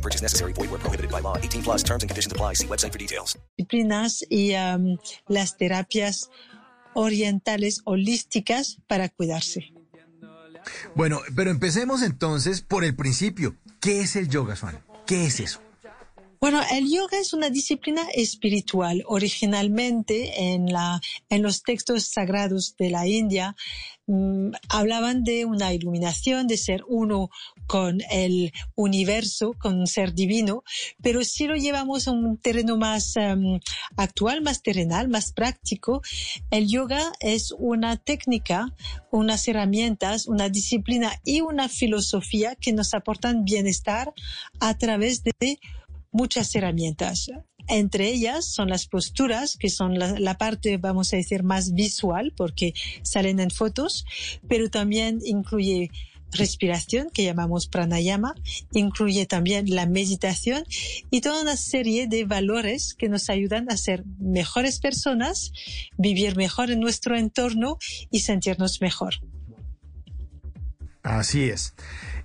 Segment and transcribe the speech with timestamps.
[0.00, 0.54] No purchase necessary.
[0.54, 1.36] Void where prohibited by law.
[1.36, 2.54] 18 plus terms and conditions apply.
[2.54, 3.38] See website for details.
[3.58, 4.96] Disciplinas y um,
[5.28, 6.30] las terapias
[6.94, 9.74] orientales holísticas para cuidarse.
[10.94, 13.56] Bueno, pero empecemos entonces por el principio.
[13.80, 14.82] ¿Qué es el yoga, Swan?
[15.06, 15.60] ¿Qué es eso?
[16.40, 19.04] Bueno, el yoga es una disciplina espiritual.
[19.06, 20.98] Originalmente en, la,
[21.28, 23.54] en los textos sagrados de la India
[24.06, 27.28] mmm, hablaban de una iluminación, de ser uno
[27.66, 30.64] con el universo, con un ser divino,
[31.02, 33.60] pero si lo llevamos a un terreno más um,
[33.98, 36.00] actual, más terrenal, más práctico,
[36.50, 38.74] el yoga es una técnica,
[39.10, 44.14] unas herramientas, una disciplina y una filosofía que nos aportan bienestar
[44.58, 45.60] a través de
[46.12, 47.30] muchas herramientas.
[47.68, 52.74] Entre ellas son las posturas, que son la, parte, vamos a decir, más visual, porque
[53.02, 54.04] salen en fotos,
[54.48, 55.90] pero también incluye
[56.32, 58.34] respiración, que llamamos pranayama,
[58.72, 60.64] incluye también la meditación
[61.10, 65.52] y toda una serie de valores que nos ayudan a ser mejores personas,
[65.98, 67.78] vivir mejor en nuestro entorno
[68.10, 69.14] y sentirnos mejor.
[71.02, 71.74] Así es.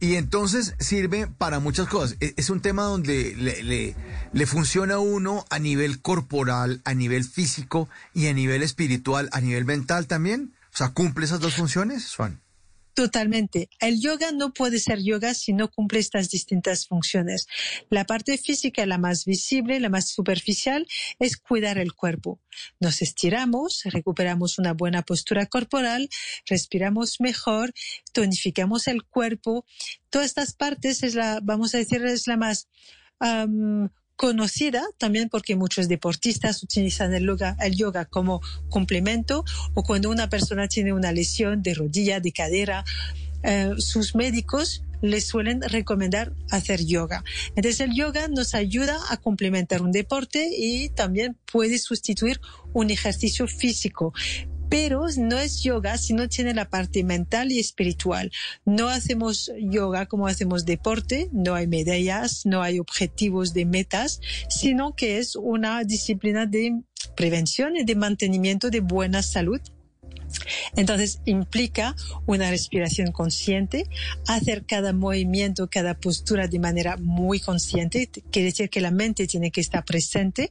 [0.00, 2.16] Y entonces sirve para muchas cosas.
[2.20, 3.96] Es un tema donde le, le,
[4.32, 9.40] le, funciona a uno a nivel corporal, a nivel físico y a nivel espiritual, a
[9.40, 10.54] nivel mental también.
[10.74, 12.40] O sea, ¿cumple esas dos funciones, Juan?
[12.96, 13.68] Totalmente.
[13.78, 17.46] El yoga no puede ser yoga si no cumple estas distintas funciones.
[17.90, 20.86] La parte física, la más visible, la más superficial,
[21.18, 22.40] es cuidar el cuerpo.
[22.80, 26.08] Nos estiramos, recuperamos una buena postura corporal,
[26.46, 27.74] respiramos mejor,
[28.14, 29.66] tonificamos el cuerpo.
[30.08, 32.66] Todas estas partes es la, vamos a decir, es la más
[33.20, 38.40] um, conocida también porque muchos deportistas utilizan el yoga, como
[38.70, 39.44] complemento
[39.74, 42.84] o cuando una persona tiene una lesión de rodilla, de cadera,
[43.42, 47.22] eh, sus médicos les suelen recomendar hacer yoga.
[47.54, 52.40] Entonces el yoga nos ayuda a complementar un deporte y también puede sustituir
[52.72, 54.12] un ejercicio físico
[54.68, 58.30] pero no es yoga si no tiene la parte mental y espiritual.
[58.64, 64.94] No hacemos yoga como hacemos deporte, no hay medallas, no hay objetivos de metas, sino
[64.94, 66.80] que es una disciplina de
[67.16, 69.60] prevención y de mantenimiento de buena salud
[70.74, 71.94] entonces implica
[72.26, 73.88] una respiración consciente,
[74.26, 78.08] hacer cada movimiento, cada postura de manera muy consciente.
[78.30, 80.50] Quiere decir que la mente tiene que estar presente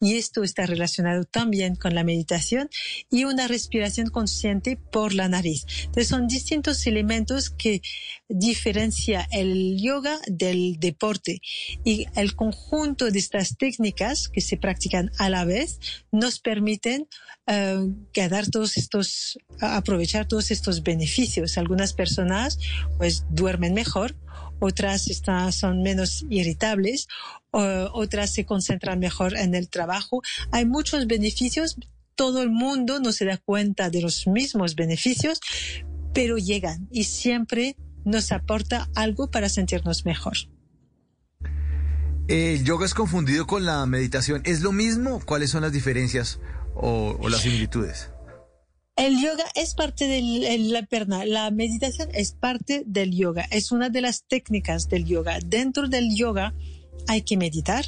[0.00, 2.68] y esto está relacionado también con la meditación
[3.10, 5.66] y una respiración consciente por la nariz.
[5.84, 7.82] Entonces son distintos elementos que
[8.28, 11.40] diferencia el yoga del deporte
[11.84, 15.78] y el conjunto de estas técnicas que se practican a la vez
[16.10, 17.08] nos permiten
[17.46, 19.11] uh, ganar todos estos
[19.60, 21.58] aprovechar todos estos beneficios.
[21.58, 22.58] Algunas personas
[22.98, 24.16] pues duermen mejor,
[24.60, 25.08] otras
[25.50, 27.08] son menos irritables,
[27.50, 30.22] otras se concentran mejor en el trabajo.
[30.50, 31.76] Hay muchos beneficios.
[32.14, 35.40] Todo el mundo no se da cuenta de los mismos beneficios,
[36.12, 40.36] pero llegan y siempre nos aporta algo para sentirnos mejor.
[42.28, 44.42] El yoga es confundido con la meditación.
[44.44, 45.20] ¿Es lo mismo?
[45.24, 46.38] ¿Cuáles son las diferencias
[46.74, 48.10] o las similitudes?
[48.96, 53.88] El yoga es parte de la perna, la meditación es parte del yoga, es una
[53.88, 55.38] de las técnicas del yoga.
[55.44, 56.54] Dentro del yoga
[57.08, 57.86] hay que meditar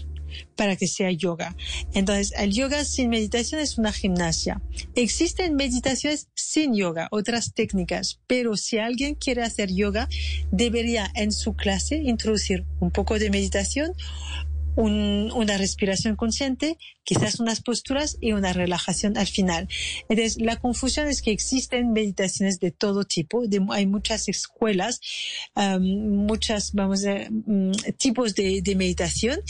[0.56, 1.56] para que sea yoga.
[1.92, 4.62] Entonces, el yoga sin meditación es una gimnasia.
[4.94, 10.08] Existen meditaciones sin yoga, otras técnicas, pero si alguien quiere hacer yoga,
[10.50, 13.92] debería en su clase introducir un poco de meditación
[14.76, 19.68] un, una respiración consciente, quizás unas posturas y una relajación al final.
[20.08, 25.00] Entonces, la confusión es que existen meditaciones de todo tipo, de, hay muchas escuelas,
[25.54, 29.40] um, muchas, vamos a um, tipos de, de meditación,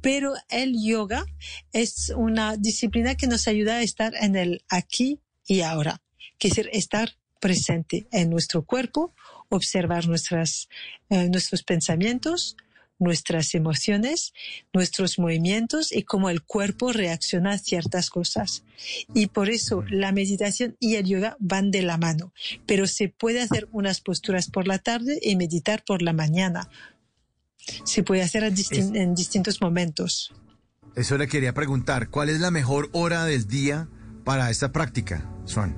[0.00, 1.26] pero el yoga
[1.72, 6.00] es una disciplina que nos ayuda a estar en el aquí y ahora,
[6.38, 9.14] que es estar presente en nuestro cuerpo,
[9.48, 10.68] observar nuestras,
[11.10, 12.56] eh, nuestros pensamientos,
[12.98, 14.32] nuestras emociones,
[14.72, 18.64] nuestros movimientos y cómo el cuerpo reacciona a ciertas cosas.
[19.14, 22.32] Y por eso la meditación y el yoga van de la mano,
[22.66, 26.68] pero se puede hacer unas posturas por la tarde y meditar por la mañana.
[27.84, 30.32] Se puede hacer es, en distintos momentos.
[30.94, 33.88] Eso le quería preguntar, ¿cuál es la mejor hora del día
[34.24, 35.76] para esta práctica, Swan?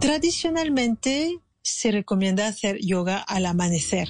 [0.00, 4.08] Tradicionalmente se recomienda hacer yoga al amanecer.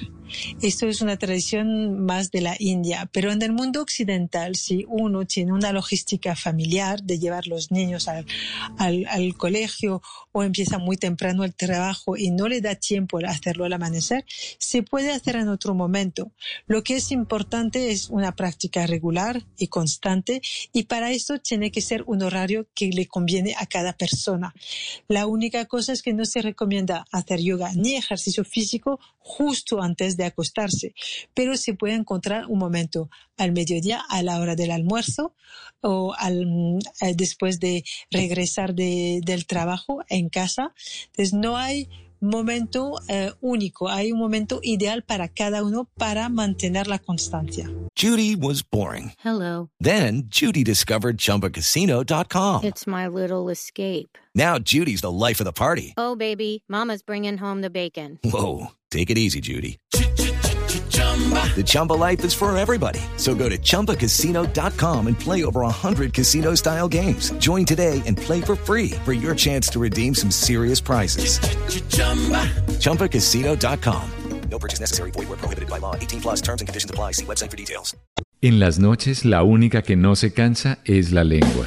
[0.61, 5.27] Esto es una tradición más de la India, pero en el mundo occidental, si uno
[5.27, 8.27] tiene una logística familiar de llevar los niños al,
[8.79, 10.03] al, colegio
[10.33, 14.25] o empieza muy temprano el trabajo y no le da tiempo a hacerlo al amanecer,
[14.59, 16.33] se puede hacer en otro momento.
[16.67, 21.81] Lo que es importante es una práctica regular y constante y para esto tiene que
[21.81, 24.55] ser un horario que le conviene a cada persona.
[25.09, 30.17] La única cosa es que no se recomienda hacer yoga ni ejercicio físico justo antes
[30.17, 30.95] de acostarse,
[31.35, 35.35] pero se puede encontrar un momento al mediodía, a la hora del almuerzo
[35.81, 40.73] o al, eh, después de regresar de, del trabajo en casa.
[41.07, 41.89] Entonces no hay
[42.21, 47.71] momento uh, único, hay un momento ideal para cada uno para mantener la constancia.
[47.95, 49.13] Judy was boring.
[49.25, 49.71] Hello.
[49.81, 52.65] Then Judy discovered chumbacasino.com.
[52.65, 54.17] It's my little escape.
[54.35, 55.95] Now Judy's the life of the party.
[55.97, 58.19] Oh baby, mama's bringing home the bacon.
[58.23, 59.79] Whoa, take it easy Judy.
[60.99, 63.01] The Chumba life is for everybody.
[63.17, 67.33] So go to ChumbaCasino.com and play over 100 casino style games.
[67.39, 71.41] Join today and play for free for your chance to redeem some serious prizes.
[72.79, 74.11] ChumbaCasino.com.
[74.51, 75.11] No purchase necessary.
[75.11, 75.95] Void where prohibited by law.
[75.95, 77.13] 18 plus terms and conditions apply.
[77.13, 77.95] See website for details.
[78.41, 81.67] En las noches, la única que no se cansa es la lengua.